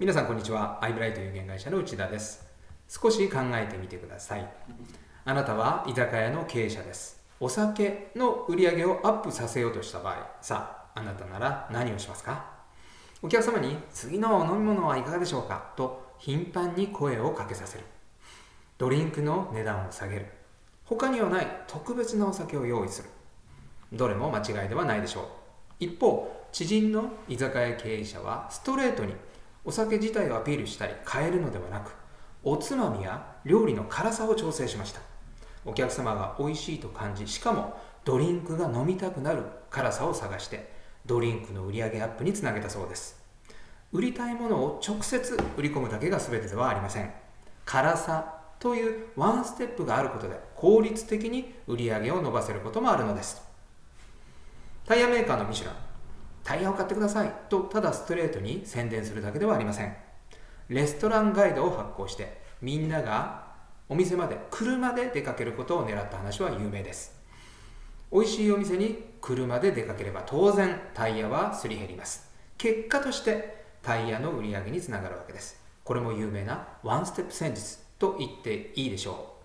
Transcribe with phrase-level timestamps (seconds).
[0.00, 0.82] 皆さんこんにちは。
[0.82, 2.48] アイブライト有限会社の内田です。
[2.88, 4.50] 少し考えてみてください。
[5.26, 7.22] あなたは居酒屋の経営者です。
[7.38, 12.46] お酒の売り上げをアップさせようとした場合さああなたなら何をしますか？
[13.20, 15.74] お客様に次のお飲み物はいかがでしょうか？
[15.76, 17.84] と頻繁に声をかけさせる。
[18.78, 20.26] ドリンクの値段を下げる。
[20.86, 23.10] 他にはない特別なお酒を用意する。
[23.92, 25.24] どれも間違いではないでしょう。
[25.78, 29.12] 一方知人の居酒屋経営者はストレートに
[29.64, 31.92] お酒自体をアピールしたり変えるのではなく
[32.42, 35.00] おつまみや料理の辛さを調整しました。
[35.66, 40.72] お客様が美味しいと感じしかもドリンクが飲みたくなる辛さを探して
[41.04, 43.20] ドリンクの売り上げアップにつなげたそうです。
[43.92, 47.12] 売りたいものを直接売り込むだけが全てではありません。
[47.66, 53.42] 辛さというワンステップがあることで効率的に売り上げを伸ばせることもあるのです。
[54.86, 55.89] タイヤメーカーのミシュラン。
[56.44, 57.32] タイヤを買ってください。
[57.48, 59.96] とただストレートに宣伝するだけではありません。
[60.68, 63.50] レストランガイドを発行してみんなが
[63.88, 67.18] お店まで車で出かけることを狙った話は有名です。
[68.12, 72.30] 美味しいお店に車で出かければ当然タイヤはすり減ります。
[72.58, 75.60] 結果としてタイヤの売り上げにつながるわけです。
[75.84, 79.36] これも有名なワンステップ戦術と言っていいでしょ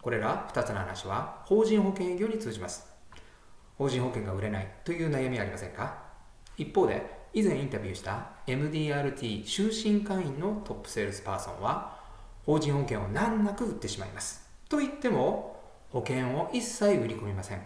[0.00, 0.02] う。
[0.02, 2.86] これら2つの話は法人保険営業に通じます。
[3.76, 6.07] 法人保険が売れないという悩みありませんか？
[6.58, 11.96] 一方で以前インタビューした MDRT 終身会員のトップセールスパーソンは
[12.44, 14.42] 法人保険を難なく売ってしまいます。
[14.68, 17.62] と言っても保険を一切売り込みません。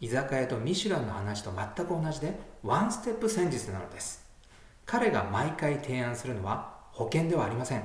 [0.00, 4.26] 居酒屋とミシュランの話と全く同じでワンステップ戦術なのです。
[4.84, 7.84] 彼が毎回提案するのは保険ではありません。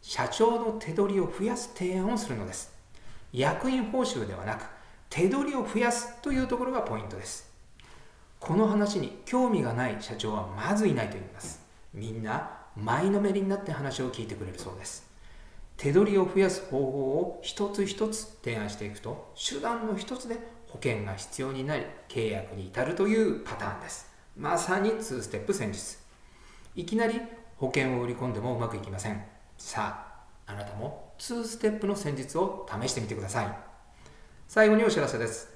[0.00, 2.72] 社長の手取りを増やす提案をするのです。
[3.32, 4.64] 役員報酬ではなく
[5.10, 7.55] 手取りを増やすというところがポイントです。
[8.38, 11.64] この話に興味がない社長はまずいないと言います。
[11.92, 15.06] みんな前のめりになって話を聞いてくれるそうです。
[15.76, 20.38] 手取りを増やす方法を一つ一つ提案していくと手段の一つで
[20.68, 24.12] 保険が必要になり契約に至るというパターンです。
[24.36, 25.98] まさに2ステップ戦術。
[26.74, 27.20] いきなり
[27.56, 29.22] 保険を売り込んでもうまくいきません。
[29.56, 30.04] さ
[30.46, 33.58] ああなたも2ステップの戦術を試してみてください。
[34.46, 35.55] 最後にお知らせです。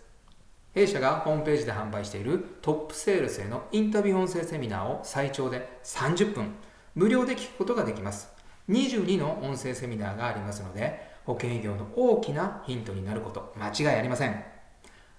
[0.73, 6.55] 弊社がホームページで販売しているトップセールスへのインタビュー音声セミナーを最長で30分
[6.95, 8.29] 無料で聞くことができます。
[8.69, 14.45] 22の音声セミナーがありますので保険営業の大きなヒントになること間違いありません。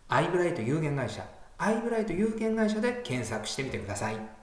[0.07, 1.25] アイブライト有限会社
[1.57, 4.40] アイブライト有限会社で検索してみてください。